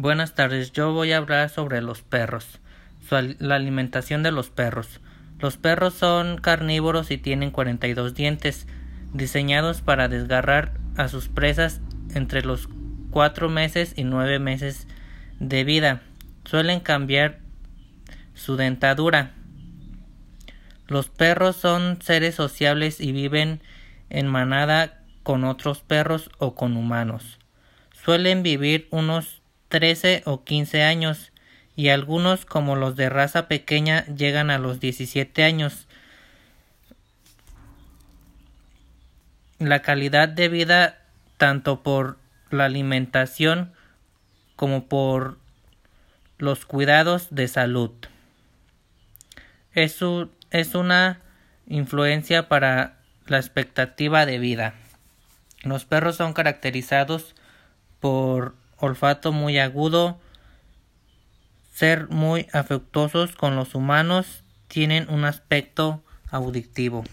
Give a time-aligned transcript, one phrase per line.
[0.00, 2.60] Buenas tardes, yo voy a hablar sobre los perros,
[3.10, 5.00] la alimentación de los perros.
[5.40, 8.68] Los perros son carnívoros y tienen 42 dientes,
[9.12, 11.80] diseñados para desgarrar a sus presas
[12.14, 12.68] entre los
[13.10, 14.86] 4 meses y 9 meses
[15.40, 16.02] de vida.
[16.44, 17.40] Suelen cambiar
[18.34, 19.32] su dentadura.
[20.86, 23.62] Los perros son seres sociables y viven
[24.10, 27.40] en manada con otros perros o con humanos.
[28.04, 29.37] Suelen vivir unos
[29.68, 31.32] 13 o 15 años
[31.76, 35.86] y algunos como los de raza pequeña llegan a los 17 años.
[39.58, 40.98] La calidad de vida
[41.36, 42.18] tanto por
[42.50, 43.72] la alimentación
[44.56, 45.38] como por
[46.38, 47.92] los cuidados de salud.
[49.72, 50.00] Es,
[50.50, 51.20] es una
[51.68, 54.74] influencia para la expectativa de vida.
[55.62, 57.34] Los perros son caracterizados
[58.00, 60.18] por olfato muy agudo,
[61.72, 67.04] ser muy afectuosos con los humanos, tienen un aspecto auditivo.